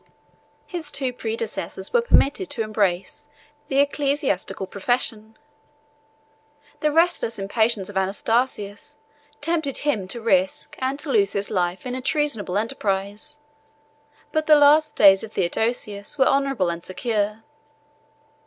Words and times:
His 0.65 0.89
two 0.91 1.13
predecessors 1.13 1.93
were 1.93 2.01
permitted 2.01 2.49
to 2.49 2.63
embrace 2.63 3.27
the 3.67 3.77
ecclesiastical 3.77 4.65
profession: 4.65 5.37
the 6.79 6.91
restless 6.91 7.37
impatience 7.37 7.87
of 7.87 7.95
Anastasius 7.95 8.95
tempted 9.41 9.77
him 9.85 10.07
to 10.07 10.19
risk 10.19 10.75
and 10.79 10.97
to 11.01 11.11
lose 11.11 11.33
his 11.33 11.51
life 11.51 11.85
in 11.85 11.93
a 11.93 12.01
treasonable 12.01 12.57
enterprise; 12.57 13.37
but 14.31 14.47
the 14.47 14.55
last 14.55 14.95
days 14.95 15.23
of 15.23 15.33
Theodosius 15.33 16.17
were 16.17 16.25
honorable 16.27 16.69
and 16.71 16.83
secure. 16.83 17.43